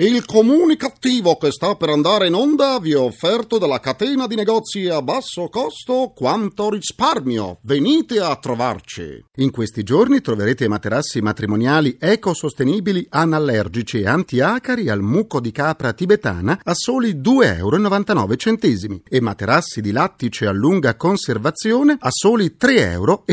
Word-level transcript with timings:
Il 0.00 0.24
comunicativo 0.26 1.36
che 1.38 1.50
sta 1.50 1.74
per 1.74 1.88
andare 1.88 2.28
in 2.28 2.34
onda 2.34 2.78
vi 2.78 2.92
è 2.92 2.96
offerto 2.96 3.58
dalla 3.58 3.80
catena 3.80 4.28
di 4.28 4.36
negozi 4.36 4.86
a 4.86 5.02
basso 5.02 5.48
costo 5.48 6.12
quanto 6.14 6.70
risparmio. 6.70 7.58
Venite 7.62 8.20
a 8.20 8.36
trovarci. 8.36 9.24
In 9.38 9.50
questi 9.50 9.82
giorni 9.82 10.20
troverete 10.20 10.68
materassi 10.68 11.20
matrimoniali 11.20 11.96
ecosostenibili 11.98 13.08
anallergici 13.10 13.98
e 13.98 14.06
antiacari 14.06 14.88
al 14.88 15.02
muco 15.02 15.40
di 15.40 15.50
capra 15.50 15.92
tibetana 15.92 16.60
a 16.62 16.74
soli 16.74 17.16
2,99 17.16 17.56
euro 17.58 19.02
e 19.08 19.20
materassi 19.20 19.80
di 19.80 19.90
lattice 19.90 20.46
a 20.46 20.52
lunga 20.52 20.94
conservazione 20.94 21.96
a 21.98 22.10
soli 22.12 22.54
3,99 22.56 22.78
euro. 22.92 23.24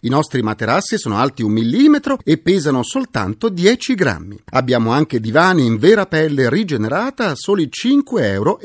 I 0.00 0.08
nostri 0.08 0.42
materassi 0.42 0.98
sono 0.98 1.16
alti 1.18 1.44
un 1.44 1.52
millimetro 1.52 2.18
e 2.24 2.38
pesano 2.38 2.82
soltanto 2.82 3.48
10 3.48 3.94
grammi. 3.94 4.40
Abbiamo 4.50 4.90
anche 4.90 5.10
anche 5.12 5.20
divani 5.20 5.66
in 5.66 5.76
vera 5.76 6.06
pelle 6.06 6.48
rigenerata 6.48 7.28
a 7.28 7.34
soli 7.34 7.68
5,99 7.68 8.22
euro. 8.22 8.58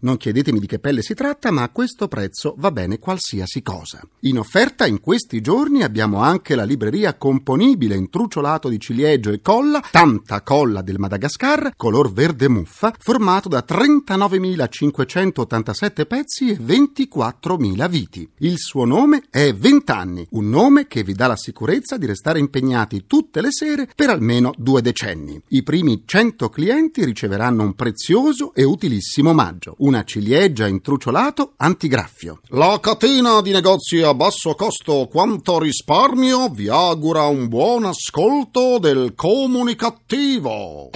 Non 0.00 0.16
chiedetemi 0.16 0.58
di 0.58 0.66
che 0.66 0.78
pelle 0.78 1.02
si 1.02 1.12
tratta, 1.12 1.50
ma 1.50 1.60
a 1.62 1.68
questo 1.68 2.08
prezzo 2.08 2.54
va 2.56 2.70
bene 2.70 2.98
qualsiasi 2.98 3.60
cosa. 3.60 4.00
In 4.20 4.38
offerta 4.38 4.86
in 4.86 5.00
questi 5.00 5.42
giorni 5.42 5.82
abbiamo 5.82 6.22
anche 6.22 6.54
la 6.54 6.64
libreria 6.64 7.18
componibile 7.18 7.96
in 7.96 8.08
truciolato 8.08 8.70
di 8.70 8.80
ciliegio 8.80 9.30
e 9.30 9.42
colla, 9.42 9.84
tanta 9.90 10.40
colla 10.42 10.80
del 10.80 10.98
Madagascar, 10.98 11.74
color 11.76 12.10
verde 12.10 12.48
muffa, 12.48 12.94
formato 12.98 13.50
da 13.50 13.62
39.587 13.66 16.06
pezzi 16.06 16.48
e 16.50 16.58
24.000 16.58 17.90
viti. 17.90 18.26
Il 18.38 18.56
suo 18.58 18.86
nome 18.86 19.24
è 19.28 19.52
Vent'anni, 19.52 20.26
un 20.30 20.48
nome 20.48 20.86
che 20.86 21.02
vi 21.02 21.12
dà 21.12 21.26
la 21.26 21.36
sicurezza 21.36 21.98
di 21.98 22.06
restare 22.06 22.38
impegnati 22.38 23.04
tutte 23.06 23.42
le 23.42 23.50
sere 23.50 23.86
per 23.94 24.08
almeno 24.08 24.54
due 24.56 24.80
decenni 24.80 24.92
decenni. 24.94 25.42
I 25.48 25.64
primi 25.64 26.04
100 26.06 26.48
clienti 26.48 27.04
riceveranno 27.04 27.64
un 27.64 27.74
prezioso 27.74 28.54
e 28.54 28.62
utilissimo 28.62 29.30
omaggio, 29.30 29.74
una 29.78 30.04
ciliegia 30.04 30.68
in 30.68 30.80
truciolato 30.80 31.54
antigraffio. 31.56 32.40
La 32.50 32.78
catena 32.80 33.42
di 33.42 33.50
negozi 33.50 34.00
a 34.00 34.14
basso 34.14 34.54
costo 34.54 35.08
quanto 35.10 35.58
risparmio 35.58 36.48
vi 36.48 36.68
augura 36.68 37.24
un 37.24 37.48
buon 37.48 37.84
ascolto 37.84 38.78
del 38.78 39.14
comunicativo. 39.16 40.90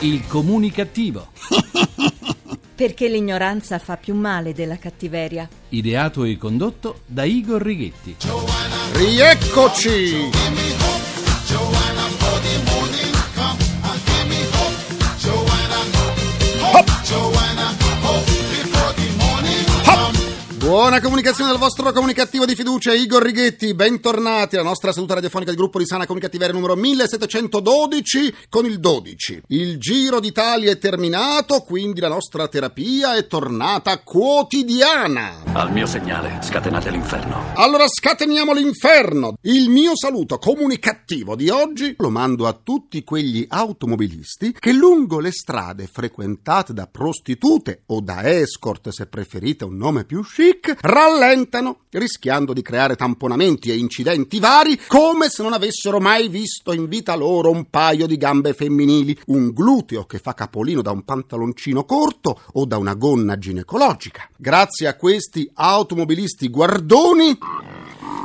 Il 0.00 0.26
comunicativo. 0.28 1.28
Perché 2.74 3.08
l'ignoranza 3.08 3.78
fa 3.78 3.98
più 3.98 4.14
male 4.14 4.54
della 4.54 4.78
cattiveria. 4.78 5.46
Ideato 5.70 6.24
e 6.24 6.38
condotto 6.38 7.00
da 7.04 7.24
Igor 7.24 7.60
Righetti. 7.60 8.16
Rieccoci! 8.92 10.69
Buona 20.70 21.00
comunicazione 21.00 21.50
dal 21.50 21.58
vostro 21.58 21.82
comunicativo 22.40 22.44
di 22.46 22.54
fiducia 22.54 22.94
Igor 22.94 23.22
Righetti, 23.22 23.74
bentornati 23.74 24.56
alla 24.56 24.64
nostra 24.64 24.92
seduta 24.92 25.14
radiofonica 25.14 25.50
del 25.50 25.58
gruppo 25.58 25.78
di 25.78 25.86
Sana 25.86 26.06
Comunicativeria 26.06 26.54
numero 26.54 26.74
1712 26.74 28.34
con 28.48 28.64
il 28.64 28.78
12. 28.78 29.42
Il 29.48 29.78
Giro 29.78 30.20
d'Italia 30.20 30.70
è 30.70 30.78
terminato, 30.78 31.60
quindi 31.60 32.00
la 32.00 32.08
nostra 32.08 32.48
terapia 32.48 33.16
è 33.16 33.26
tornata 33.26 33.98
quotidiana. 34.00 35.42
Al 35.52 35.72
mio 35.72 35.86
segnale 35.86 36.38
scatenate 36.42 36.90
l'inferno. 36.90 37.52
Allora 37.54 37.86
scateniamo 37.86 38.52
l'inferno. 38.52 39.36
Il 39.42 39.68
mio 39.68 39.96
saluto 39.96 40.38
comunicativo 40.38 41.36
di 41.36 41.48
oggi 41.48 41.94
lo 41.98 42.10
mando 42.10 42.46
a 42.46 42.58
tutti 42.62 43.04
quegli 43.04 43.44
automobilisti 43.48 44.56
che 44.58 44.72
lungo 44.72 45.20
le 45.20 45.32
strade 45.32 45.88
frequentate 45.90 46.72
da 46.72 46.86
prostitute 46.86 47.82
o 47.86 48.00
da 48.00 48.28
escort 48.28 48.88
se 48.90 49.06
preferite 49.06 49.64
un 49.64 49.76
nome 49.76 50.04
più 50.04 50.22
chic 50.22 50.76
rallentano, 50.80 51.80
rischiando 52.30 52.52
di 52.52 52.62
creare 52.62 52.94
tamponamenti 52.94 53.70
e 53.70 53.76
incidenti 53.76 54.38
vari 54.38 54.78
come 54.86 55.28
se 55.28 55.42
non 55.42 55.52
avessero 55.52 55.98
mai 55.98 56.28
visto 56.28 56.72
in 56.72 56.86
vita 56.86 57.16
loro 57.16 57.50
un 57.50 57.68
paio 57.68 58.06
di 58.06 58.16
gambe 58.16 58.54
femminili, 58.54 59.18
un 59.26 59.50
gluteo 59.50 60.04
che 60.04 60.18
fa 60.18 60.32
capolino 60.34 60.80
da 60.80 60.92
un 60.92 61.02
pantaloncino 61.02 61.84
corto 61.84 62.40
o 62.52 62.64
da 62.64 62.78
una 62.78 62.94
gonna 62.94 63.36
ginecologica. 63.36 64.28
Grazie 64.36 64.86
a 64.86 64.94
questi 64.94 65.50
automobilisti 65.52 66.48
guardoni 66.48 67.36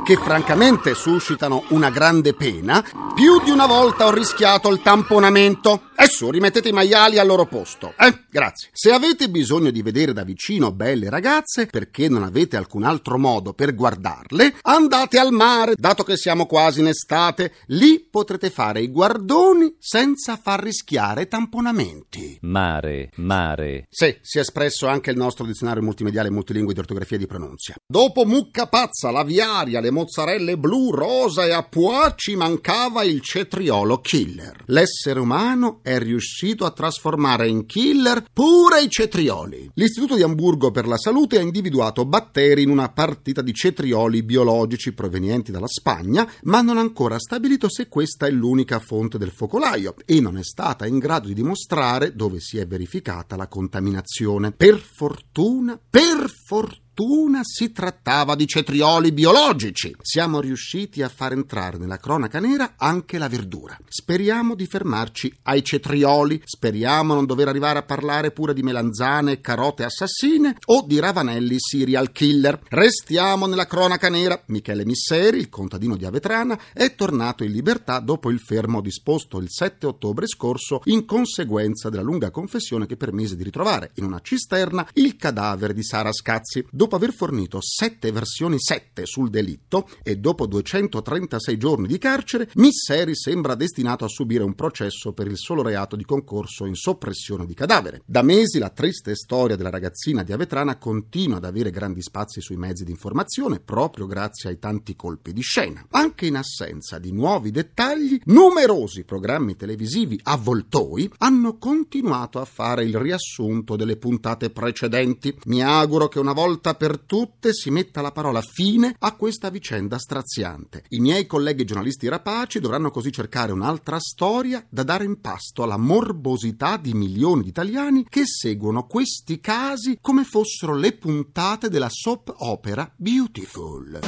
che 0.04 0.16
francamente 0.16 0.94
suscitano 0.94 1.64
una 1.70 1.90
grande 1.90 2.32
pena, 2.32 2.84
più 3.12 3.42
di 3.42 3.50
una 3.50 3.66
volta 3.66 4.06
ho 4.06 4.12
rischiato 4.12 4.68
il 4.68 4.80
tamponamento. 4.80 5.85
E 5.98 6.06
su, 6.08 6.30
rimettete 6.30 6.68
i 6.68 6.72
maiali 6.72 7.18
al 7.18 7.26
loro 7.26 7.46
posto. 7.46 7.94
Eh, 7.98 8.24
grazie. 8.30 8.68
Se 8.72 8.92
avete 8.92 9.30
bisogno 9.30 9.70
di 9.70 9.80
vedere 9.80 10.12
da 10.12 10.24
vicino 10.24 10.70
belle 10.70 11.08
ragazze, 11.08 11.66
perché 11.66 12.08
non 12.10 12.22
avete 12.22 12.58
alcun 12.58 12.84
altro 12.84 13.16
modo 13.16 13.54
per 13.54 13.74
guardarle, 13.74 14.56
andate 14.60 15.18
al 15.18 15.32
mare, 15.32 15.72
dato 15.74 16.04
che 16.04 16.18
siamo 16.18 16.44
quasi 16.44 16.80
in 16.80 16.88
estate. 16.88 17.52
Lì 17.68 18.06
potrete 18.10 18.50
fare 18.50 18.82
i 18.82 18.90
guardoni 18.90 19.74
senza 19.78 20.36
far 20.36 20.62
rischiare 20.62 21.28
tamponamenti. 21.28 22.38
Mare, 22.42 23.10
mare. 23.16 23.86
Sì, 23.88 24.14
si 24.20 24.36
è 24.36 24.42
espresso 24.42 24.86
anche 24.86 25.10
il 25.10 25.16
nostro 25.16 25.46
dizionario 25.46 25.82
multimediale 25.82 26.30
multilingue 26.30 26.74
di 26.74 26.80
ortografia 26.80 27.16
e 27.16 27.20
di 27.20 27.26
pronuncia. 27.26 27.74
Dopo 27.86 28.26
mucca 28.26 28.66
pazza, 28.66 29.10
l'aviaria, 29.10 29.80
le 29.80 29.90
mozzarelle 29.90 30.58
blu, 30.58 30.90
rosa 30.90 31.46
e 31.46 31.52
a 31.52 31.62
pois 31.62 32.12
ci 32.16 32.36
mancava 32.36 33.02
il 33.02 33.22
cetriolo 33.22 34.00
killer. 34.00 34.64
L'essere 34.66 35.20
umano 35.20 35.80
è 35.86 36.00
riuscito 36.00 36.64
a 36.64 36.72
trasformare 36.72 37.46
in 37.46 37.64
killer 37.64 38.24
pure 38.32 38.82
i 38.82 38.90
cetrioli. 38.90 39.70
L'Istituto 39.74 40.16
di 40.16 40.24
Amburgo 40.24 40.72
per 40.72 40.88
la 40.88 40.96
Salute 40.96 41.38
ha 41.38 41.42
individuato 41.42 42.04
batteri 42.04 42.62
in 42.62 42.70
una 42.70 42.88
partita 42.88 43.40
di 43.40 43.54
cetrioli 43.54 44.24
biologici 44.24 44.92
provenienti 44.92 45.52
dalla 45.52 45.68
Spagna, 45.68 46.28
ma 46.42 46.60
non 46.60 46.78
ha 46.78 46.80
ancora 46.80 47.20
stabilito 47.20 47.70
se 47.70 47.86
questa 47.86 48.26
è 48.26 48.30
l'unica 48.30 48.80
fonte 48.80 49.16
del 49.16 49.30
focolaio 49.30 49.94
e 50.04 50.20
non 50.20 50.36
è 50.36 50.42
stata 50.42 50.86
in 50.86 50.98
grado 50.98 51.28
di 51.28 51.34
dimostrare 51.34 52.16
dove 52.16 52.40
si 52.40 52.58
è 52.58 52.66
verificata 52.66 53.36
la 53.36 53.46
contaminazione. 53.46 54.50
Per 54.50 54.80
fortuna, 54.80 55.78
per 55.88 56.28
fortuna 56.48 56.84
fortuna 56.96 57.42
si 57.42 57.72
trattava 57.72 58.34
di 58.34 58.46
cetrioli 58.46 59.12
biologici. 59.12 59.94
Siamo 60.00 60.40
riusciti 60.40 61.02
a 61.02 61.10
far 61.10 61.32
entrare 61.32 61.76
nella 61.76 61.98
cronaca 61.98 62.40
nera 62.40 62.72
anche 62.78 63.18
la 63.18 63.28
verdura. 63.28 63.78
Speriamo 63.86 64.54
di 64.54 64.66
fermarci 64.66 65.30
ai 65.42 65.62
cetrioli, 65.62 66.40
speriamo 66.42 67.12
non 67.12 67.26
dover 67.26 67.48
arrivare 67.48 67.80
a 67.80 67.82
parlare 67.82 68.30
pure 68.30 68.54
di 68.54 68.62
melanzane 68.62 69.32
e 69.32 69.40
carote 69.42 69.84
assassine 69.84 70.56
o 70.66 70.84
di 70.86 70.98
ravanelli 70.98 71.56
serial 71.58 72.12
killer. 72.12 72.62
Restiamo 72.70 73.44
nella 73.44 73.66
cronaca 73.66 74.08
nera. 74.08 74.42
Michele 74.46 74.86
Misseri, 74.86 75.36
il 75.36 75.50
contadino 75.50 75.96
di 75.96 76.06
Avetrana, 76.06 76.58
è 76.72 76.94
tornato 76.94 77.44
in 77.44 77.52
libertà 77.52 77.98
dopo 77.98 78.30
il 78.30 78.40
fermo 78.40 78.80
disposto 78.80 79.38
il 79.38 79.50
7 79.50 79.84
ottobre 79.84 80.26
scorso 80.26 80.80
in 80.84 81.04
conseguenza 81.04 81.90
della 81.90 82.02
lunga 82.02 82.30
confessione 82.30 82.86
che 82.86 82.96
permise 82.96 83.36
di 83.36 83.42
ritrovare 83.42 83.90
in 83.96 84.04
una 84.04 84.20
cisterna 84.22 84.88
il 84.94 85.16
cadavere 85.16 85.74
di 85.74 85.84
Sara 85.84 86.12
Scazzi 86.12 86.64
dopo 86.86 86.96
aver 86.96 87.12
fornito 87.12 87.58
sette 87.60 88.12
versioni 88.12 88.60
7 88.60 89.06
sul 89.06 89.28
delitto 89.28 89.88
e 90.04 90.18
dopo 90.18 90.46
236 90.46 91.58
giorni 91.58 91.88
di 91.88 91.98
carcere, 91.98 92.48
Misseri 92.54 93.16
sembra 93.16 93.56
destinato 93.56 94.04
a 94.04 94.08
subire 94.08 94.44
un 94.44 94.54
processo 94.54 95.12
per 95.12 95.26
il 95.26 95.36
solo 95.36 95.62
reato 95.62 95.96
di 95.96 96.04
concorso 96.04 96.64
in 96.64 96.76
soppressione 96.76 97.44
di 97.44 97.54
cadavere. 97.54 98.02
Da 98.06 98.22
mesi 98.22 98.60
la 98.60 98.70
triste 98.70 99.16
storia 99.16 99.56
della 99.56 99.70
ragazzina 99.70 100.22
di 100.22 100.32
Avetrana 100.32 100.78
continua 100.78 101.38
ad 101.38 101.44
avere 101.44 101.72
grandi 101.72 102.02
spazi 102.02 102.40
sui 102.40 102.56
mezzi 102.56 102.84
di 102.84 102.92
informazione 102.92 103.58
proprio 103.58 104.06
grazie 104.06 104.50
ai 104.50 104.60
tanti 104.60 104.94
colpi 104.94 105.32
di 105.32 105.42
scena. 105.42 105.84
Anche 105.90 106.26
in 106.26 106.36
assenza 106.36 107.00
di 107.00 107.10
nuovi 107.10 107.50
dettagli, 107.50 108.20
numerosi 108.26 109.02
programmi 109.02 109.56
televisivi 109.56 110.20
avvoltoi 110.22 111.10
hanno 111.18 111.58
continuato 111.58 112.38
a 112.38 112.44
fare 112.44 112.84
il 112.84 112.96
riassunto 112.96 113.74
delle 113.74 113.96
puntate 113.96 114.50
precedenti. 114.50 115.36
Mi 115.46 115.64
auguro 115.64 116.06
che 116.06 116.20
una 116.20 116.34
volta 116.36 116.74
per 116.76 117.00
tutte 117.00 117.52
si 117.52 117.70
metta 117.70 118.00
la 118.00 118.12
parola 118.12 118.40
fine 118.40 118.94
a 118.98 119.16
questa 119.16 119.50
vicenda 119.50 119.98
straziante. 119.98 120.84
I 120.90 121.00
miei 121.00 121.26
colleghi 121.26 121.64
giornalisti 121.64 122.08
rapaci 122.08 122.60
dovranno 122.60 122.90
così 122.90 123.10
cercare 123.10 123.52
un'altra 123.52 123.98
storia 123.98 124.64
da 124.68 124.82
dare 124.82 125.04
in 125.04 125.20
pasto 125.20 125.62
alla 125.62 125.76
morbosità 125.76 126.76
di 126.76 126.94
milioni 126.94 127.42
di 127.42 127.48
italiani 127.48 128.06
che 128.08 128.26
seguono 128.26 128.86
questi 128.86 129.40
casi 129.40 129.98
come 130.00 130.24
fossero 130.24 130.74
le 130.74 130.92
puntate 130.92 131.68
della 131.68 131.88
soap 131.90 132.32
opera 132.38 132.90
Beautiful. 132.96 134.00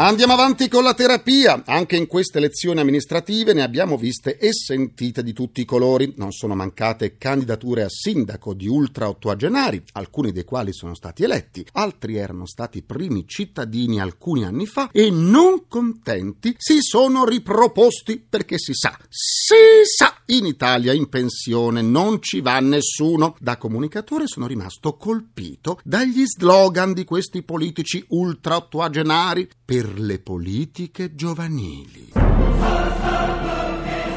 Andiamo 0.00 0.34
avanti 0.34 0.68
con 0.68 0.84
la 0.84 0.94
terapia. 0.94 1.64
Anche 1.66 1.96
in 1.96 2.06
queste 2.06 2.38
elezioni 2.38 2.78
amministrative 2.78 3.52
ne 3.52 3.62
abbiamo 3.62 3.96
viste 3.96 4.38
e 4.38 4.52
sentite 4.52 5.24
di 5.24 5.32
tutti 5.32 5.62
i 5.62 5.64
colori. 5.64 6.14
Non 6.18 6.30
sono 6.30 6.54
mancate 6.54 7.18
candidature 7.18 7.82
a 7.82 7.88
sindaco 7.88 8.54
di 8.54 8.68
ultra 8.68 9.08
ottuagenari, 9.08 9.82
alcuni 9.94 10.30
dei 10.30 10.44
quali 10.44 10.72
sono 10.72 10.94
stati 10.94 11.24
eletti, 11.24 11.66
altri 11.72 12.14
erano 12.14 12.46
stati 12.46 12.82
primi 12.82 13.26
cittadini 13.26 14.00
alcuni 14.00 14.44
anni 14.44 14.66
fa 14.66 14.88
e 14.92 15.10
non 15.10 15.66
contenti 15.66 16.54
si 16.58 16.80
sono 16.80 17.24
riproposti 17.24 18.20
perché 18.20 18.56
si 18.56 18.74
sa, 18.74 18.96
si 19.08 19.82
sa, 19.82 20.14
in 20.26 20.46
Italia 20.46 20.92
in 20.92 21.08
pensione 21.08 21.82
non 21.82 22.22
ci 22.22 22.40
va 22.40 22.60
nessuno. 22.60 23.34
Da 23.40 23.56
comunicatore 23.56 24.28
sono 24.28 24.46
rimasto 24.46 24.96
colpito 24.96 25.80
dagli 25.82 26.22
slogan 26.24 26.92
di 26.92 27.02
questi 27.02 27.42
politici 27.42 28.04
ultra 28.10 28.54
ottuagenari 28.54 29.48
per 29.64 29.86
le 29.96 30.18
politiche 30.18 31.14
giovanili. 31.14 32.12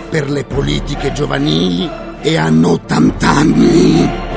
Per 0.09 0.29
le 0.29 0.43
politiche 0.45 1.13
giovanili 1.13 1.89
e 2.21 2.37
hanno 2.37 2.71
80 2.71 3.29
anni. 3.29 4.30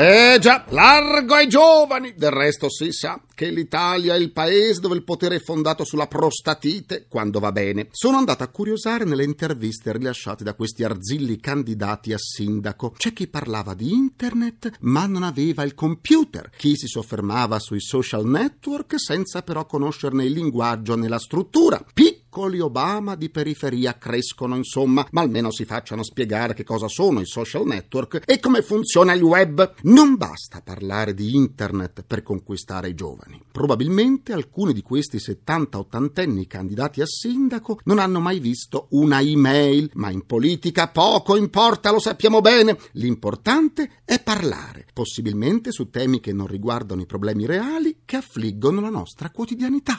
Eh 0.00 0.38
già, 0.38 0.64
largo 0.68 1.34
ai 1.34 1.48
giovani! 1.48 2.14
Del 2.14 2.30
resto 2.30 2.70
si 2.70 2.92
sa 2.92 3.20
che 3.34 3.50
l'Italia 3.50 4.14
è 4.14 4.16
il 4.16 4.30
paese 4.30 4.78
dove 4.78 4.94
il 4.94 5.02
potere 5.02 5.36
è 5.36 5.40
fondato 5.40 5.82
sulla 5.82 6.06
prostatite 6.06 7.06
quando 7.08 7.40
va 7.40 7.50
bene. 7.50 7.88
Sono 7.90 8.16
andato 8.16 8.44
a 8.44 8.48
curiosare 8.48 9.04
nelle 9.04 9.24
interviste 9.24 9.90
rilasciate 9.90 10.44
da 10.44 10.54
questi 10.54 10.84
arzilli 10.84 11.40
candidati 11.40 12.12
a 12.12 12.16
sindaco. 12.16 12.92
C'è 12.96 13.12
chi 13.12 13.26
parlava 13.26 13.74
di 13.74 13.92
internet 13.92 14.70
ma 14.82 15.06
non 15.06 15.24
aveva 15.24 15.64
il 15.64 15.74
computer, 15.74 16.48
chi 16.56 16.76
si 16.76 16.86
soffermava 16.86 17.58
sui 17.58 17.80
social 17.80 18.24
network 18.24 19.00
senza 19.00 19.42
però 19.42 19.66
conoscerne 19.66 20.24
il 20.24 20.32
linguaggio 20.32 20.94
né 20.94 21.08
la 21.08 21.18
struttura. 21.18 21.84
Piccoli 21.92 22.17
piccoli 22.28 22.60
Obama 22.60 23.14
di 23.14 23.30
periferia 23.30 23.96
crescono, 23.96 24.54
insomma, 24.54 25.06
ma 25.12 25.22
almeno 25.22 25.50
si 25.50 25.64
facciano 25.64 26.02
spiegare 26.02 26.52
che 26.52 26.62
cosa 26.62 26.86
sono 26.86 27.20
i 27.20 27.26
social 27.26 27.64
network 27.64 28.22
e 28.26 28.38
come 28.38 28.60
funziona 28.60 29.14
il 29.14 29.22
web. 29.22 29.74
Non 29.84 30.16
basta 30.16 30.60
parlare 30.60 31.14
di 31.14 31.34
internet 31.34 32.04
per 32.06 32.22
conquistare 32.22 32.90
i 32.90 32.94
giovani. 32.94 33.42
Probabilmente 33.50 34.34
alcuni 34.34 34.74
di 34.74 34.82
questi 34.82 35.16
70-80 35.16 36.46
candidati 36.46 37.00
a 37.00 37.06
sindaco 37.06 37.80
non 37.84 37.98
hanno 37.98 38.20
mai 38.20 38.40
visto 38.40 38.88
una 38.90 39.20
email, 39.22 39.90
ma 39.94 40.10
in 40.10 40.26
politica 40.26 40.88
poco 40.88 41.34
importa, 41.34 41.90
lo 41.90 41.98
sappiamo 41.98 42.42
bene. 42.42 42.78
L'importante 42.92 44.02
è 44.04 44.20
parlare, 44.22 44.86
possibilmente 44.92 45.72
su 45.72 45.88
temi 45.88 46.20
che 46.20 46.34
non 46.34 46.46
riguardano 46.46 47.00
i 47.00 47.06
problemi 47.06 47.46
reali 47.46 48.00
che 48.04 48.16
affliggono 48.16 48.82
la 48.82 48.90
nostra 48.90 49.30
quotidianità. 49.30 49.98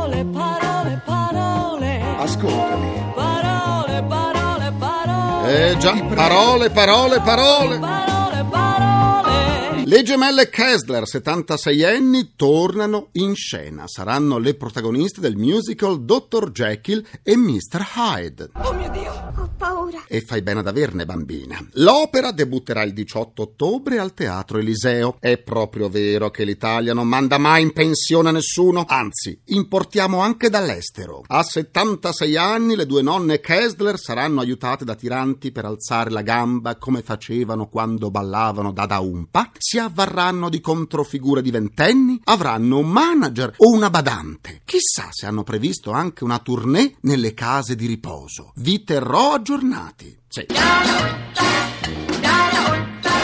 Parole, 0.00 0.24
parole, 0.24 1.02
parole. 1.04 2.00
Ascoltami. 2.16 3.12
Parole, 3.14 4.02
parole, 4.08 4.72
parole. 4.78 5.70
Eh 5.70 5.76
già, 5.76 5.92
parole, 6.14 6.70
parole, 6.70 7.20
parole. 7.20 7.78
Parole, 7.78 8.46
parole. 8.48 9.84
Le 9.84 10.02
gemelle 10.02 10.48
Kessler, 10.48 11.06
76 11.06 11.84
anni, 11.84 12.32
tornano 12.34 13.08
in 13.12 13.34
scena. 13.34 13.86
Saranno 13.86 14.38
le 14.38 14.54
protagoniste 14.54 15.20
del 15.20 15.36
musical 15.36 16.02
Dr. 16.02 16.50
Jekyll 16.50 17.04
e 17.22 17.36
Mr. 17.36 17.86
Hyde. 17.94 18.50
Oh 18.54 18.72
mio 18.72 18.88
Dio. 18.90 19.29
Paura. 19.56 20.04
E 20.06 20.20
fai 20.20 20.42
bene 20.42 20.60
ad 20.60 20.66
averne, 20.66 21.04
bambina. 21.04 21.58
L'opera 21.74 22.32
debutterà 22.32 22.82
il 22.82 22.92
18 22.92 23.42
ottobre 23.42 23.98
al 23.98 24.14
Teatro 24.14 24.58
Eliseo. 24.58 25.16
È 25.18 25.38
proprio 25.38 25.88
vero 25.88 26.30
che 26.30 26.44
l'Italia 26.44 26.94
non 26.94 27.08
manda 27.08 27.38
mai 27.38 27.62
in 27.62 27.72
pensione 27.72 28.30
nessuno, 28.30 28.84
anzi, 28.86 29.40
importiamo 29.46 30.20
anche 30.20 30.50
dall'estero. 30.50 31.22
A 31.26 31.42
76 31.42 32.36
anni 32.36 32.76
le 32.76 32.86
due 32.86 33.02
nonne 33.02 33.40
Kessler 33.40 33.98
saranno 33.98 34.40
aiutate 34.40 34.84
da 34.84 34.94
tiranti 34.94 35.52
per 35.52 35.64
alzare 35.64 36.10
la 36.10 36.22
gamba 36.22 36.76
come 36.76 37.02
facevano 37.02 37.68
quando 37.68 38.10
ballavano 38.10 38.72
da 38.72 38.86
da 38.86 38.98
umpa, 38.98 39.50
si 39.56 39.78
avvarranno 39.78 40.48
di 40.48 40.60
controfigure 40.60 41.42
di 41.42 41.50
ventenni, 41.50 42.20
avranno 42.24 42.78
un 42.78 42.88
manager 42.88 43.54
o 43.56 43.70
una 43.70 43.90
badante. 43.90 44.62
Chissà 44.64 45.08
se 45.10 45.26
hanno 45.26 45.42
previsto 45.42 45.90
anche 45.90 46.24
una 46.24 46.38
tournée 46.38 46.96
nelle 47.02 47.34
case 47.34 47.76
di 47.76 47.86
riposo. 47.86 48.52
Vi 48.56 48.84
terrò 48.84 49.38
aggiornati. 49.40 50.16
Sì. 50.28 50.46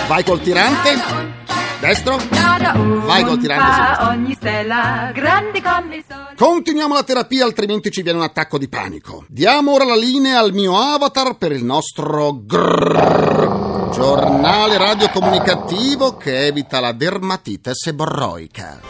Vai 0.09 0.25
col 0.25 0.41
tirante. 0.41 1.45
Destro. 1.79 2.17
Vai 2.17 3.23
col 3.23 3.39
tirante. 3.39 4.03
ogni 4.05 4.35
stella, 4.35 5.11
grande 5.15 5.63
come. 5.63 6.03
Continuiamo 6.35 6.95
la 6.95 7.03
terapia, 7.03 7.45
altrimenti 7.45 7.91
ci 7.91 8.03
viene 8.03 8.19
un 8.19 8.25
attacco 8.25 8.57
di 8.57 8.69
panico. 8.69 9.25
Diamo 9.29 9.73
ora 9.73 9.85
la 9.85 9.97
linea 9.97 10.39
al 10.39 10.53
mio 10.53 10.77
avatar 10.77 11.37
per 11.37 11.53
il 11.53 11.65
nostro 11.65 12.41
grrr, 12.45 13.91
giornale 13.93 14.79
radiocomunicativo 14.79 16.17
che 16.17 16.47
evita 16.47 16.81
la 16.81 16.93
dermatite 16.93 17.73
seborroica. 17.75 18.81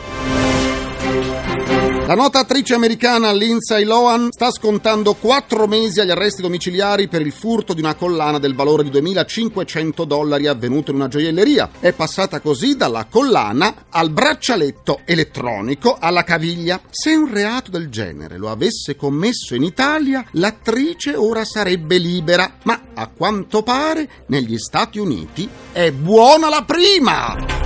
La 2.06 2.14
nota 2.14 2.38
attrice 2.38 2.72
americana 2.72 3.32
Lindsay 3.32 3.82
Lohan 3.82 4.28
sta 4.30 4.52
scontando 4.52 5.14
quattro 5.14 5.66
mesi 5.66 5.98
agli 5.98 6.12
arresti 6.12 6.40
domiciliari 6.40 7.08
per 7.08 7.20
il 7.20 7.32
furto 7.32 7.74
di 7.74 7.80
una 7.80 7.96
collana 7.96 8.38
del 8.38 8.54
valore 8.54 8.84
di 8.84 8.90
2.500 8.90 10.04
dollari 10.04 10.46
avvenuto 10.46 10.92
in 10.92 10.98
una 10.98 11.08
gioielleria. 11.08 11.68
È 11.80 11.92
passata 11.92 12.38
così 12.38 12.76
dalla 12.76 13.06
collana 13.06 13.86
al 13.90 14.10
braccialetto 14.10 15.00
elettronico 15.04 15.96
alla 15.98 16.22
caviglia. 16.22 16.80
Se 16.90 17.12
un 17.12 17.28
reato 17.28 17.72
del 17.72 17.88
genere 17.88 18.38
lo 18.38 18.52
avesse 18.52 18.94
commesso 18.94 19.56
in 19.56 19.64
Italia, 19.64 20.24
l'attrice 20.34 21.16
ora 21.16 21.44
sarebbe 21.44 21.98
libera, 21.98 22.58
ma 22.62 22.82
a 22.94 23.08
quanto 23.08 23.64
pare 23.64 24.08
negli 24.28 24.58
Stati 24.58 25.00
Uniti 25.00 25.48
è 25.72 25.90
buona 25.90 26.48
la 26.50 26.62
prima! 26.62 27.65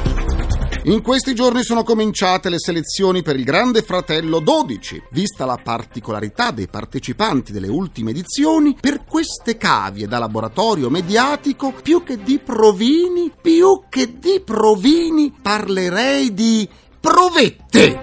In 0.84 1.02
questi 1.02 1.34
giorni 1.34 1.62
sono 1.62 1.82
cominciate 1.82 2.48
le 2.48 2.58
selezioni 2.58 3.20
per 3.22 3.36
il 3.36 3.44
Grande 3.44 3.82
Fratello 3.82 4.40
12. 4.40 5.02
Vista 5.10 5.44
la 5.44 5.60
particolarità 5.62 6.52
dei 6.52 6.68
partecipanti 6.68 7.52
delle 7.52 7.68
ultime 7.68 8.12
edizioni, 8.12 8.74
per 8.80 9.04
queste 9.04 9.58
cavie 9.58 10.06
da 10.06 10.18
laboratorio 10.18 10.88
mediatico, 10.88 11.74
più 11.82 12.02
che 12.02 12.22
di 12.22 12.38
provini, 12.38 13.30
più 13.38 13.82
che 13.90 14.18
di 14.18 14.40
provini, 14.42 15.34
parlerei 15.42 16.32
di 16.32 16.66
provette. 17.00 17.98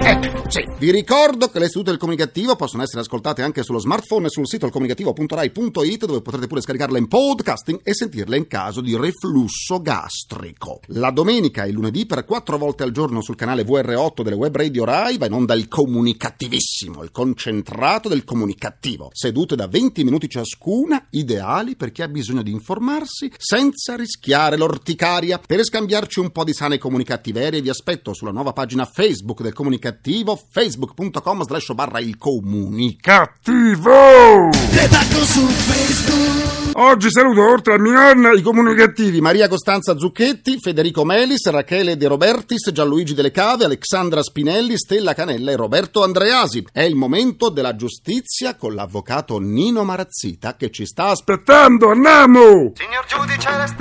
Eh, 0.00 0.32
sì. 0.48 0.64
Vi 0.78 0.90
ricordo 0.90 1.48
che 1.48 1.58
le 1.58 1.66
sedute 1.66 1.90
del 1.90 1.98
comunicativo 1.98 2.56
possono 2.56 2.82
essere 2.82 3.02
ascoltate 3.02 3.42
anche 3.42 3.62
sullo 3.62 3.78
smartphone 3.78 4.26
e 4.26 4.30
sul 4.30 4.46
sito 4.46 4.70
comunicativo.rai.it 4.70 6.06
dove 6.06 6.22
potrete 6.22 6.46
pure 6.46 6.62
scaricarle 6.62 6.98
in 6.98 7.08
podcasting 7.08 7.80
e 7.82 7.94
sentirle 7.94 8.36
in 8.38 8.46
caso 8.46 8.80
di 8.80 8.96
reflusso 8.96 9.82
gastrico. 9.82 10.80
La 10.86 11.10
domenica 11.10 11.64
e 11.64 11.68
il 11.68 11.74
lunedì 11.74 12.06
per 12.06 12.24
quattro 12.24 12.56
volte 12.56 12.84
al 12.84 12.92
giorno 12.92 13.20
sul 13.20 13.34
canale 13.34 13.64
VR8 13.64 14.22
delle 14.22 14.36
web 14.36 14.56
radio 14.56 14.84
Rai 14.84 15.18
va 15.18 15.26
in 15.26 15.32
onda 15.32 15.54
il 15.54 15.68
comunicativissimo, 15.68 17.02
il 17.02 17.10
concentrato 17.10 18.08
del 18.08 18.24
comunicativo. 18.24 19.10
Sedute 19.12 19.56
da 19.56 19.66
20 19.66 20.04
minuti 20.04 20.28
ciascuna, 20.28 21.08
ideali 21.10 21.76
per 21.76 21.92
chi 21.92 22.00
ha 22.00 22.08
bisogno 22.08 22.42
di 22.42 22.52
informarsi 22.52 23.30
senza 23.36 23.96
rischiare 23.96 24.56
l'orticaria. 24.56 25.38
Per 25.44 25.62
scambiarci 25.62 26.20
un 26.20 26.30
po' 26.30 26.44
di 26.44 26.54
sane 26.54 26.78
comunicattiverie 26.78 27.60
vi 27.60 27.68
aspetto 27.68 27.97
sulla 28.12 28.30
nuova 28.30 28.52
pagina 28.52 28.84
Facebook 28.84 29.42
del 29.42 29.52
comunicativo 29.52 30.36
facebook.com 30.36 31.42
slash 31.42 31.72
barra 31.74 31.98
il 32.00 32.16
comunicativo 32.16 33.90
Oggi 36.80 37.10
saluto 37.10 37.44
oltre 37.44 37.74
a 37.74 37.78
mia 37.80 38.12
nonna 38.12 38.30
i 38.30 38.40
comunicativi 38.40 39.20
Maria 39.20 39.48
Costanza 39.48 39.96
Zucchetti, 39.96 40.60
Federico 40.60 41.04
Melis, 41.04 41.50
Rachele 41.50 41.96
De 41.96 42.06
Robertis, 42.06 42.70
Gianluigi 42.70 43.14
Delle 43.14 43.32
Cave, 43.32 43.64
Alexandra 43.64 44.22
Spinelli, 44.22 44.76
Stella 44.76 45.12
Canella 45.12 45.50
e 45.50 45.56
Roberto 45.56 46.04
Andreasi. 46.04 46.64
È 46.72 46.82
il 46.82 46.94
momento 46.94 47.50
della 47.50 47.74
giustizia 47.74 48.54
con 48.54 48.76
l'avvocato 48.76 49.40
Nino 49.40 49.82
Marazzita 49.82 50.54
che 50.54 50.70
ci 50.70 50.86
sta 50.86 51.06
aspettando. 51.06 51.90
Andiamo! 51.90 52.70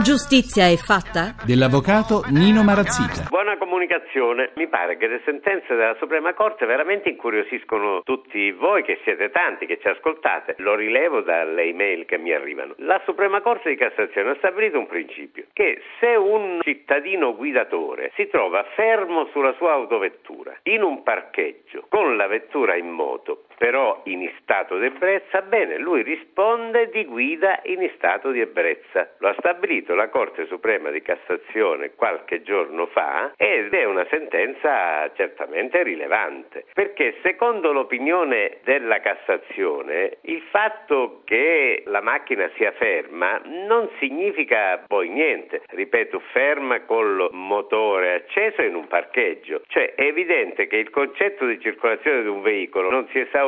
Giustizia 0.01 0.65
è 0.65 0.75
fatta? 0.75 1.35
Dell'avvocato 1.45 2.23
Nino 2.29 2.63
Marazzita. 2.63 3.27
Buona 3.29 3.59
comunicazione. 3.59 4.53
Mi 4.55 4.67
pare 4.67 4.97
che 4.97 5.05
le 5.05 5.21
sentenze 5.23 5.75
della 5.75 5.95
Suprema 5.99 6.33
Corte 6.33 6.65
veramente 6.65 7.09
incuriosiscono 7.09 8.01
tutti 8.03 8.51
voi 8.53 8.81
che 8.81 8.99
siete 9.03 9.29
tanti, 9.29 9.67
che 9.67 9.77
ci 9.79 9.87
ascoltate. 9.87 10.55
Lo 10.57 10.73
rilevo 10.73 11.21
dalle 11.21 11.61
email 11.69 12.05
che 12.05 12.17
mi 12.17 12.33
arrivano. 12.33 12.73
La 12.88 13.01
Suprema 13.03 13.41
Corte 13.41 13.67
di 13.67 13.75
Cassazione 13.75 14.29
ha 14.29 14.36
stabilito 14.36 14.79
un 14.79 14.88
principio, 14.88 15.48
che 15.51 15.82
se 16.00 16.15
un 16.15 16.62
cittadino 16.62 17.36
guidatore 17.36 18.13
si 18.15 18.29
trova 18.29 18.63
fermo 18.75 19.25
sulla 19.34 19.51
sua 19.58 19.74
autovettura 19.74 20.58
in 20.63 20.84
un 20.84 21.03
parcheggio 21.03 21.86
con 21.89 22.15
la 22.15 22.27
vettura 22.27 22.77
in 22.77 22.88
moto 22.88 23.46
però 23.57 24.01
in 24.05 24.29
stato 24.41 24.77
di 24.77 24.85
ebbrezza, 24.85 25.41
bene, 25.41 25.77
lui 25.77 26.03
risponde 26.03 26.89
di 26.89 27.05
guida 27.05 27.59
in 27.63 27.89
stato 27.95 28.29
di 28.29 28.39
ebbrezza. 28.39 29.15
Lo 29.17 29.29
ha 29.29 29.35
stabilito 29.39 29.95
la 29.95 30.09
Corte 30.09 30.45
Suprema 30.45 30.91
di 30.91 31.01
Cassazione 31.01 31.95
qualche 31.95 32.43
giorno 32.43 32.85
fa 32.87 33.33
ed 33.35 33.73
è 33.73 33.83
una 33.85 34.05
sentenza 34.09 35.11
certamente 35.15 35.81
rilevante, 35.81 36.65
perché 36.73 37.15
secondo 37.23 37.71
l'opinione 37.71 38.59
della 38.63 38.99
Cassazione 38.99 40.17
il 40.21 40.41
fatto 40.51 41.21
che 41.25 41.81
la 41.85 42.01
macchina 42.01 42.49
sia 42.55 42.71
ferma 42.73 43.41
non 43.43 43.89
significa 43.97 44.83
poi 44.87 45.09
niente, 45.09 45.63
ripeto, 45.69 46.21
ferma 46.31 46.81
col 46.81 47.29
motore 47.31 48.13
acceso 48.13 48.61
in 48.61 48.75
un 48.75 48.87
parcheggio, 48.87 49.61
cioè 49.67 49.95
è 49.95 50.03
evidente 50.03 50.67
che 50.67 50.77
il 50.77 50.91
concetto 50.91 51.45
di 51.45 51.59
circolazione 51.59 52.21
di 52.21 52.27
un 52.27 52.41
veicolo 52.41 52.89
non 52.91 53.07
si 53.09 53.19
esaurisce 53.19 53.46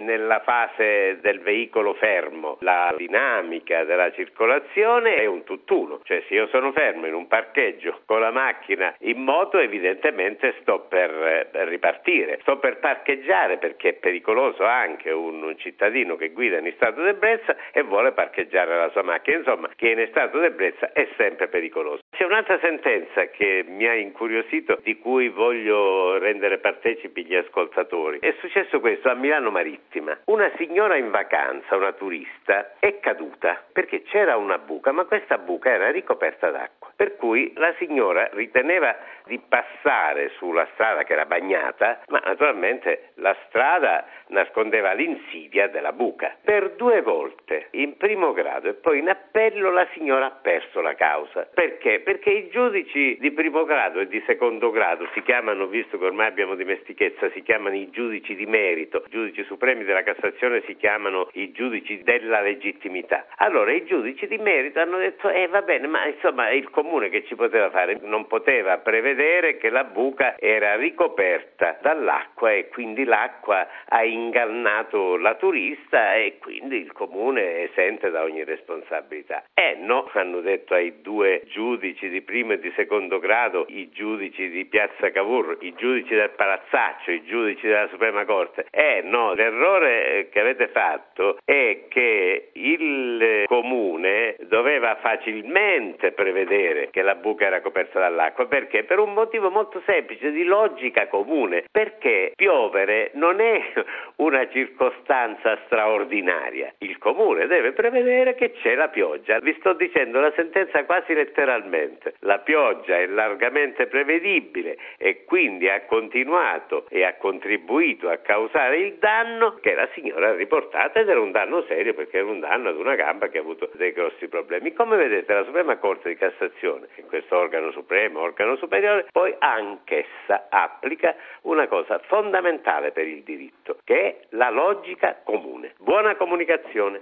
nella 0.00 0.40
fase 0.40 1.18
del 1.20 1.40
veicolo 1.40 1.94
fermo, 1.94 2.58
la 2.60 2.92
dinamica 2.96 3.84
della 3.84 4.12
circolazione 4.12 5.14
è 5.16 5.26
un 5.26 5.44
tutt'uno, 5.44 6.00
cioè 6.04 6.22
se 6.28 6.34
io 6.34 6.46
sono 6.48 6.72
fermo 6.72 7.06
in 7.06 7.14
un 7.14 7.26
parcheggio 7.26 8.00
con 8.04 8.20
la 8.20 8.30
macchina 8.30 8.94
in 9.00 9.22
moto 9.22 9.58
evidentemente 9.58 10.54
sto 10.60 10.80
per 10.80 11.48
ripartire, 11.68 12.38
sto 12.42 12.58
per 12.58 12.78
parcheggiare 12.78 13.58
perché 13.58 13.90
è 13.90 13.94
pericoloso 13.94 14.64
anche 14.64 15.10
un 15.10 15.54
cittadino 15.58 16.16
che 16.16 16.30
guida 16.30 16.58
in 16.58 16.72
stato 16.74 17.02
d'ebbrezza 17.02 17.56
e 17.72 17.82
vuole 17.82 18.12
parcheggiare 18.12 18.76
la 18.76 18.90
sua 18.90 19.02
macchina, 19.02 19.38
insomma 19.38 19.70
chi 19.74 19.88
è 19.88 20.00
in 20.00 20.06
stato 20.10 20.38
d'ebbrezza 20.38 20.92
è 20.92 21.08
sempre 21.16 21.48
pericoloso. 21.48 22.01
C'è 22.22 22.28
un'altra 22.28 22.60
sentenza 22.60 23.30
che 23.30 23.64
mi 23.66 23.84
ha 23.84 23.94
incuriosito 23.94 24.78
di 24.84 24.96
cui 24.96 25.28
voglio 25.28 26.18
rendere 26.18 26.58
partecipi 26.58 27.24
gli 27.24 27.34
ascoltatori. 27.34 28.20
È 28.20 28.32
successo 28.38 28.78
questo 28.78 29.10
a 29.10 29.14
Milano 29.14 29.50
Marittima. 29.50 30.16
Una 30.26 30.48
signora 30.56 30.94
in 30.94 31.10
vacanza, 31.10 31.74
una 31.74 31.90
turista, 31.94 32.74
è 32.78 33.00
caduta 33.00 33.64
perché 33.72 34.02
c'era 34.02 34.36
una 34.36 34.58
buca, 34.58 34.92
ma 34.92 35.04
questa 35.04 35.36
buca 35.38 35.70
era 35.70 35.90
ricoperta 35.90 36.52
d'acqua. 36.52 36.92
Per 36.94 37.16
cui 37.16 37.52
la 37.56 37.74
signora 37.78 38.28
riteneva 38.34 38.96
di 39.26 39.40
passare 39.40 40.30
sulla 40.36 40.68
strada 40.74 41.02
che 41.02 41.14
era 41.14 41.26
bagnata, 41.26 42.02
ma 42.08 42.20
naturalmente 42.24 43.10
la 43.14 43.34
strada 43.48 44.06
nascondeva 44.28 44.92
l'insidia 44.92 45.66
della 45.68 45.92
buca. 45.92 46.36
Per 46.40 46.74
due 46.76 47.02
volte, 47.02 47.66
in 47.72 47.96
primo 47.96 48.32
grado 48.32 48.68
e 48.68 48.74
poi 48.74 49.00
in 49.00 49.08
appello, 49.08 49.72
la 49.72 49.88
signora 49.92 50.26
ha 50.26 50.30
perso 50.30 50.80
la 50.80 50.94
causa. 50.94 51.48
Perché? 51.52 51.98
Perché 52.12 52.28
i 52.28 52.48
giudici 52.50 53.16
di 53.20 53.30
primo 53.30 53.64
grado 53.64 53.98
e 53.98 54.06
di 54.06 54.22
secondo 54.26 54.70
grado 54.70 55.08
si 55.14 55.22
chiamano, 55.22 55.66
visto 55.66 55.96
che 55.96 56.04
ormai 56.04 56.26
abbiamo 56.26 56.54
dimestichezza, 56.56 57.30
si 57.30 57.40
chiamano 57.40 57.74
i 57.74 57.88
giudici 57.88 58.34
di 58.34 58.44
merito, 58.44 59.02
i 59.06 59.10
giudici 59.10 59.42
supremi 59.44 59.84
della 59.84 60.02
Cassazione 60.02 60.62
si 60.66 60.76
chiamano 60.76 61.30
i 61.32 61.52
giudici 61.52 62.02
della 62.02 62.42
legittimità. 62.42 63.28
Allora 63.36 63.72
i 63.72 63.86
giudici 63.86 64.26
di 64.26 64.36
merito 64.36 64.78
hanno 64.78 64.98
detto, 64.98 65.30
eh 65.30 65.46
va 65.46 65.62
bene, 65.62 65.86
ma 65.86 66.04
insomma 66.06 66.50
il 66.50 66.68
comune 66.68 67.08
che 67.08 67.24
ci 67.24 67.34
poteva 67.34 67.70
fare 67.70 67.98
non 68.02 68.26
poteva 68.26 68.76
prevedere 68.76 69.56
che 69.56 69.70
la 69.70 69.84
buca 69.84 70.38
era 70.38 70.76
ricoperta 70.76 71.78
dall'acqua 71.80 72.52
e 72.52 72.68
quindi 72.68 73.04
l'acqua 73.04 73.66
ha 73.88 74.04
ingannato 74.04 75.16
la 75.16 75.34
turista 75.36 76.14
e 76.16 76.36
quindi 76.38 76.76
il 76.76 76.92
comune 76.92 77.40
è 77.40 77.70
esente 77.70 78.10
da 78.10 78.22
ogni 78.22 78.44
responsabilità. 78.44 79.44
Eh 79.54 79.76
no, 79.80 80.10
hanno 80.12 80.40
detto 80.42 80.74
ai 80.74 81.00
due 81.00 81.44
giudici 81.46 82.00
di 82.08 82.22
primo 82.22 82.52
e 82.52 82.58
di 82.58 82.72
secondo 82.76 83.18
grado, 83.18 83.66
i 83.68 83.90
giudici 83.90 84.48
di 84.50 84.64
Piazza 84.66 85.10
Cavour, 85.10 85.58
i 85.60 85.74
giudici 85.74 86.14
del 86.14 86.30
Palazzaccio, 86.30 87.10
i 87.10 87.24
giudici 87.24 87.66
della 87.66 87.88
Suprema 87.88 88.24
Corte. 88.24 88.66
Eh 88.70 89.02
no, 89.04 89.34
l'errore 89.34 90.28
che 90.30 90.40
avete 90.40 90.68
fatto 90.68 91.38
è 91.44 91.84
che 91.88 92.50
il 92.52 93.44
comune 93.46 94.36
doveva 94.42 94.96
facilmente 94.96 96.12
prevedere 96.12 96.90
che 96.90 97.02
la 97.02 97.14
buca 97.14 97.46
era 97.46 97.60
coperta 97.60 97.98
dall'acqua. 97.98 98.46
Perché? 98.46 98.84
Per 98.84 98.98
un 98.98 99.12
motivo 99.12 99.50
molto 99.50 99.82
semplice, 99.86 100.30
di 100.30 100.44
logica 100.44 101.06
comune. 101.08 101.64
Perché 101.70 102.32
piovere 102.34 103.10
non 103.14 103.40
è 103.40 103.72
una 104.16 104.48
circostanza 104.50 105.58
straordinaria. 105.66 106.74
Il 106.78 106.98
comune 106.98 107.46
deve 107.46 107.72
prevedere 107.72 108.34
che 108.34 108.52
c'è 108.52 108.74
la 108.74 108.88
pioggia. 108.88 109.38
Vi 109.38 109.54
sto 109.58 109.72
dicendo 109.72 110.20
la 110.20 110.32
sentenza 110.34 110.84
quasi 110.84 111.14
letteralmente. 111.14 111.81
La 112.20 112.38
pioggia 112.38 112.96
è 112.96 113.06
largamente 113.06 113.86
prevedibile 113.86 114.76
e 114.96 115.24
quindi 115.24 115.68
ha 115.68 115.82
continuato 115.82 116.86
e 116.88 117.04
ha 117.04 117.14
contribuito 117.14 118.08
a 118.08 118.18
causare 118.18 118.78
il 118.78 118.94
danno 118.98 119.58
che 119.60 119.74
la 119.74 119.88
signora 119.94 120.28
ha 120.28 120.34
riportato 120.34 120.98
ed 120.98 121.08
era 121.08 121.20
un 121.20 121.30
danno 121.30 121.64
serio 121.66 121.94
perché 121.94 122.18
era 122.18 122.26
un 122.26 122.40
danno 122.40 122.68
ad 122.68 122.76
una 122.76 122.94
gamba 122.94 123.28
che 123.28 123.38
ha 123.38 123.40
avuto 123.40 123.70
dei 123.74 123.92
grossi 123.92 124.28
problemi. 124.28 124.72
Come 124.72 124.96
vedete 124.96 125.32
la 125.32 125.44
Suprema 125.44 125.76
Corte 125.76 126.08
di 126.08 126.16
Cassazione, 126.16 126.88
in 126.96 127.06
questo 127.06 127.36
organo 127.36 127.70
supremo, 127.72 128.20
organo 128.20 128.56
superiore, 128.56 129.06
poi 129.10 129.34
anch'essa 129.38 130.46
applica 130.50 131.14
una 131.42 131.66
cosa 131.68 131.98
fondamentale 132.06 132.92
per 132.92 133.06
il 133.06 133.22
diritto, 133.22 133.78
che 133.84 134.00
è 134.00 134.16
la 134.30 134.50
logica 134.50 135.20
comune. 135.24 135.74
Buona 135.78 136.16
comunicazione. 136.16 137.00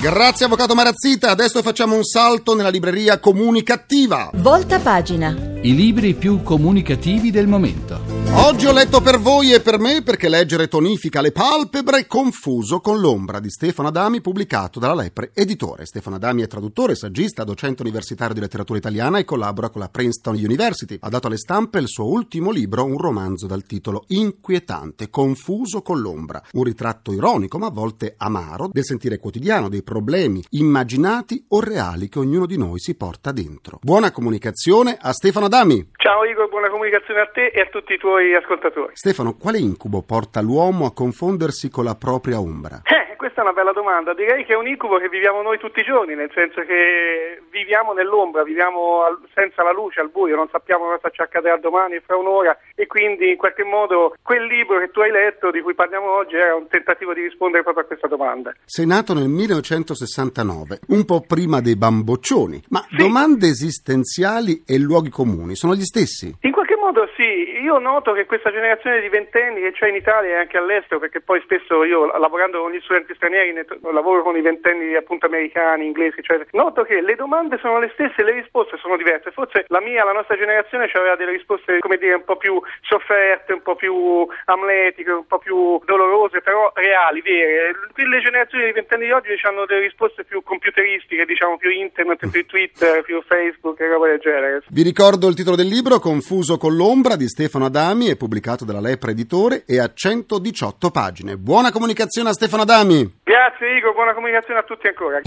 Grazie 0.00 0.46
Avvocato 0.46 0.76
Marazzita, 0.76 1.28
adesso 1.28 1.60
facciamo 1.60 1.96
un 1.96 2.04
salto 2.04 2.54
nella 2.54 2.68
libreria 2.68 3.18
comunicativa. 3.18 4.30
Volta 4.34 4.78
pagina. 4.78 5.34
I 5.60 5.74
libri 5.74 6.14
più 6.14 6.40
comunicativi 6.44 7.32
del 7.32 7.48
momento. 7.48 8.07
Oggi 8.30 8.66
ho 8.66 8.72
letto 8.72 9.00
per 9.00 9.18
voi 9.18 9.52
e 9.52 9.60
per 9.60 9.78
me 9.78 10.02
perché 10.02 10.28
leggere 10.28 10.68
tonifica 10.68 11.20
le 11.20 11.32
palpebre, 11.32 12.06
confuso 12.06 12.80
con 12.80 13.00
l'ombra 13.00 13.40
di 13.40 13.50
Stefano 13.50 13.88
Adami, 13.88 14.20
pubblicato 14.20 14.78
dalla 14.78 14.94
Lepre 14.94 15.30
Editore. 15.34 15.86
Stefano 15.86 16.16
Adami 16.16 16.42
è 16.42 16.46
traduttore, 16.46 16.94
saggista, 16.94 17.44
docente 17.44 17.82
universitario 17.82 18.34
di 18.34 18.40
letteratura 18.40 18.78
italiana 18.78 19.18
e 19.18 19.24
collabora 19.24 19.70
con 19.70 19.80
la 19.80 19.88
Princeton 19.88 20.34
University. 20.34 20.98
Ha 21.00 21.08
dato 21.08 21.26
alle 21.26 21.36
stampe 21.36 21.78
il 21.78 21.88
suo 21.88 22.06
ultimo 22.06 22.50
libro, 22.50 22.84
un 22.84 22.98
romanzo 22.98 23.46
dal 23.46 23.64
titolo 23.64 24.04
Inquietante, 24.08 25.10
confuso 25.10 25.82
con 25.82 26.00
l'ombra, 26.00 26.42
un 26.52 26.64
ritratto 26.64 27.12
ironico 27.12 27.58
ma 27.58 27.66
a 27.66 27.72
volte 27.72 28.14
amaro 28.16 28.68
del 28.72 28.84
sentire 28.84 29.18
quotidiano, 29.18 29.68
dei 29.68 29.82
problemi 29.82 30.42
immaginati 30.50 31.44
o 31.48 31.60
reali 31.60 32.08
che 32.08 32.18
ognuno 32.18 32.46
di 32.46 32.58
noi 32.58 32.78
si 32.78 32.96
porta 32.96 33.32
dentro. 33.32 33.78
Buona 33.82 34.10
comunicazione 34.10 34.96
a 35.00 35.12
Stefano 35.12 35.46
Adami. 35.46 35.90
Ciao 35.96 36.24
Igor, 36.24 36.48
buona 36.48 36.70
comunicazione 36.70 37.20
a 37.20 37.26
te 37.26 37.46
e 37.46 37.60
a 37.60 37.66
tutti 37.66 37.92
i 37.92 37.98
tuoi 37.98 38.17
ascoltatori. 38.34 38.92
Stefano, 38.94 39.36
quale 39.36 39.58
incubo 39.58 40.02
porta 40.02 40.40
l'uomo 40.40 40.86
a 40.86 40.92
confondersi 40.92 41.70
con 41.70 41.84
la 41.84 41.94
propria 41.94 42.40
ombra? 42.40 42.82
Eh, 42.84 43.16
questa 43.16 43.40
è 43.40 43.44
una 43.44 43.52
bella 43.52 43.72
domanda. 43.72 44.14
Direi 44.14 44.44
che 44.44 44.52
è 44.52 44.56
un 44.56 44.66
incubo 44.66 44.98
che 44.98 45.08
viviamo 45.08 45.42
noi 45.42 45.58
tutti 45.58 45.80
i 45.80 45.84
giorni, 45.84 46.14
nel 46.14 46.30
senso 46.34 46.62
che 46.62 47.42
viviamo 47.50 47.92
nell'ombra, 47.92 48.42
viviamo 48.42 49.02
al- 49.04 49.18
senza 49.34 49.62
la 49.62 49.72
luce, 49.72 50.00
al 50.00 50.10
buio, 50.10 50.36
non 50.36 50.48
sappiamo 50.50 50.86
cosa 50.86 51.10
ci 51.10 51.20
accadrà 51.22 51.56
domani, 51.58 52.00
fra 52.00 52.16
un'ora 52.16 52.56
e 52.74 52.86
quindi 52.86 53.30
in 53.30 53.36
qualche 53.36 53.64
modo 53.64 54.14
quel 54.22 54.44
libro 54.46 54.78
che 54.78 54.90
tu 54.90 55.00
hai 55.00 55.10
letto, 55.10 55.50
di 55.50 55.60
cui 55.60 55.74
parliamo 55.74 56.10
oggi, 56.10 56.36
era 56.36 56.54
un 56.54 56.68
tentativo 56.68 57.12
di 57.12 57.22
rispondere 57.22 57.62
proprio 57.62 57.84
a 57.84 57.86
questa 57.86 58.08
domanda. 58.08 58.52
Sei 58.64 58.86
nato 58.86 59.14
nel 59.14 59.28
1969, 59.28 60.80
un 60.88 61.04
po' 61.04 61.20
prima 61.20 61.60
dei 61.60 61.76
bamboccioni, 61.76 62.64
ma 62.70 62.84
domande 62.96 63.48
esistenziali 63.48 64.62
e 64.66 64.78
luoghi 64.78 65.10
comuni 65.10 65.54
sono 65.54 65.74
gli 65.74 65.84
stessi? 65.84 66.34
In 66.42 66.52
modo 66.88 67.08
sì, 67.16 67.60
io 67.60 67.78
noto 67.78 68.12
che 68.12 68.24
questa 68.24 68.50
generazione 68.50 69.00
di 69.00 69.08
ventenni 69.10 69.60
che 69.60 69.72
c'è 69.72 69.88
in 69.88 69.96
Italia 69.96 70.30
e 70.30 70.38
anche 70.40 70.56
all'estero, 70.56 70.98
perché 70.98 71.20
poi 71.20 71.38
spesso 71.42 71.84
io 71.84 72.06
lavorando 72.16 72.62
con 72.62 72.72
gli 72.72 72.80
studenti 72.80 73.14
stranieri 73.14 73.52
lavoro 73.92 74.22
con 74.22 74.36
i 74.36 74.40
ventenni 74.40 74.94
appunto 74.94 75.26
americani, 75.26 75.84
inglesi, 75.84 76.20
eccetera, 76.20 76.48
noto 76.52 76.84
che 76.84 77.02
le 77.02 77.14
domande 77.14 77.58
sono 77.58 77.78
le 77.78 77.90
stesse 77.92 78.22
e 78.22 78.24
le 78.24 78.40
risposte 78.40 78.78
sono 78.78 78.96
diverse. 78.96 79.32
Forse 79.32 79.66
la 79.68 79.82
mia, 79.82 80.04
la 80.04 80.12
nostra 80.12 80.36
generazione 80.36 80.88
aveva 80.94 81.16
delle 81.16 81.32
risposte, 81.32 81.78
come 81.80 81.98
dire, 81.98 82.14
un 82.14 82.24
po' 82.24 82.36
più 82.36 82.58
sofferte, 82.80 83.52
un 83.52 83.62
po' 83.62 83.76
più 83.76 84.26
amletiche, 84.46 85.10
un 85.10 85.26
po' 85.26 85.38
più 85.38 85.78
dolorose, 85.84 86.40
però 86.40 86.72
reali, 86.74 87.20
vere. 87.20 87.72
Le 87.94 88.20
generazioni 88.20 88.64
di 88.64 88.72
ventenni 88.72 89.04
di 89.04 89.12
oggi 89.12 89.36
hanno 89.42 89.66
delle 89.66 89.82
risposte 89.82 90.24
più 90.24 90.42
computeristiche, 90.42 91.26
diciamo 91.26 91.58
più 91.58 91.68
internet, 91.68 92.30
più 92.30 92.46
Twitter, 92.46 93.02
più 93.02 93.20
Facebook 93.26 93.78
e 93.78 93.88
roba 93.88 94.06
del 94.06 94.20
genere. 94.20 94.62
Vi 94.68 94.82
ricordo 94.82 95.28
il 95.28 95.34
titolo 95.34 95.56
del 95.56 95.68
libro, 95.68 95.98
Confuso 95.98 96.56
con 96.56 96.76
l'ombra, 96.78 97.16
di 97.16 97.28
Stefano 97.28 97.66
Adami, 97.66 98.06
è 98.06 98.16
pubblicato 98.16 98.64
dalla 98.64 98.80
Lepre 98.80 99.10
Editore 99.10 99.64
e 99.66 99.80
ha 99.80 99.92
118 99.92 100.90
pagine. 100.90 101.36
Buona 101.36 101.72
comunicazione 101.72 102.30
a 102.30 102.32
Stefano 102.32 102.62
Adami! 102.62 103.18
Grazie 103.24 103.76
Igor, 103.76 103.92
buona 103.92 104.14
comunicazione 104.14 104.60
a 104.60 104.62
tutti 104.62 104.86
ancora. 104.86 105.20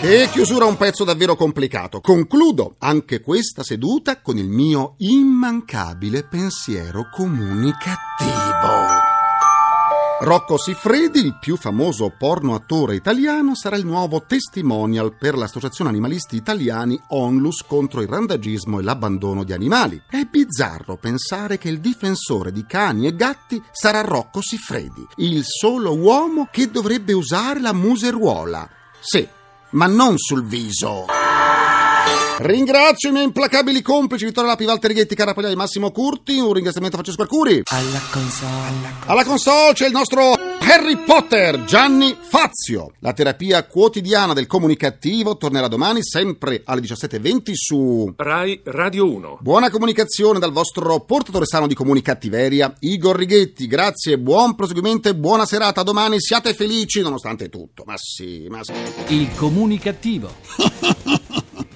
Che 0.00 0.28
chiusura 0.30 0.66
un 0.66 0.76
pezzo 0.76 1.02
davvero 1.02 1.34
complicato. 1.34 2.00
Concludo 2.00 2.76
anche 2.78 3.20
questa 3.20 3.62
seduta 3.62 4.20
con 4.20 4.36
il 4.36 4.48
mio 4.48 4.94
immancabile 4.98 6.24
pensiero 6.24 7.08
comunicativo. 7.10 8.93
Rocco 10.20 10.56
Siffredi, 10.56 11.18
il 11.18 11.38
più 11.38 11.56
famoso 11.56 12.08
porno 12.16 12.54
attore 12.54 12.94
italiano, 12.94 13.56
sarà 13.56 13.76
il 13.76 13.84
nuovo 13.84 14.22
testimonial 14.22 15.16
per 15.18 15.36
l'associazione 15.36 15.90
animalisti 15.90 16.36
italiani 16.36 16.98
Onlus 17.08 17.64
contro 17.66 18.00
il 18.00 18.08
randagismo 18.08 18.78
e 18.78 18.84
l'abbandono 18.84 19.42
di 19.42 19.52
animali. 19.52 20.00
È 20.08 20.22
bizzarro 20.22 20.96
pensare 20.96 21.58
che 21.58 21.68
il 21.68 21.80
difensore 21.80 22.52
di 22.52 22.64
cani 22.64 23.08
e 23.08 23.16
gatti 23.16 23.60
sarà 23.72 24.02
Rocco 24.02 24.40
Siffredi, 24.40 25.04
il 25.16 25.42
solo 25.44 25.94
uomo 25.96 26.48
che 26.50 26.70
dovrebbe 26.70 27.12
usare 27.12 27.60
la 27.60 27.72
museruola. 27.72 28.68
Sì, 29.00 29.26
ma 29.70 29.86
non 29.86 30.16
sul 30.16 30.44
viso. 30.44 31.23
Ringrazio 32.38 33.10
i 33.10 33.12
miei 33.12 33.24
implacabili 33.24 33.80
complici 33.80 34.24
Vittorio 34.24 34.50
Lapi, 34.50 34.64
Walter 34.64 34.90
Righetti, 34.90 35.14
Carapagliai 35.14 35.52
e 35.52 35.56
Massimo 35.56 35.92
Curti. 35.92 36.38
Un 36.40 36.52
ringraziamento 36.52 36.96
a 36.96 37.00
Francesco 37.00 37.22
Arcuri. 37.22 37.62
Alla 37.66 38.00
console. 38.10 38.92
Alla 39.06 39.24
console 39.24 39.72
c'è 39.72 39.86
il 39.86 39.92
nostro 39.92 40.32
Harry 40.58 40.96
Potter, 40.96 41.62
Gianni 41.64 42.16
Fazio. 42.20 42.92
La 42.98 43.12
terapia 43.12 43.64
quotidiana 43.66 44.32
del 44.32 44.48
comunicativo 44.48 45.36
tornerà 45.36 45.68
domani 45.68 46.02
sempre 46.02 46.62
alle 46.64 46.80
17.20 46.80 47.52
su 47.54 48.12
Rai 48.16 48.60
Radio 48.64 49.08
1. 49.10 49.38
Buona 49.40 49.70
comunicazione 49.70 50.40
dal 50.40 50.52
vostro 50.52 50.98
portatore 51.00 51.46
sano 51.46 51.68
di 51.68 51.74
comunicattiveria, 51.74 52.74
Igor 52.80 53.16
Righetti. 53.16 53.68
Grazie, 53.68 54.18
buon 54.18 54.56
proseguimento 54.56 55.08
e 55.08 55.14
buona 55.14 55.46
serata. 55.46 55.82
A 55.82 55.84
domani 55.84 56.20
siate 56.20 56.52
felici 56.52 57.00
nonostante 57.00 57.48
tutto. 57.48 57.84
Ma 57.86 57.94
sì, 57.96 58.48
ma 58.50 58.64
sì. 58.64 58.72
Il 59.14 59.32
comunicativo. 59.36 60.32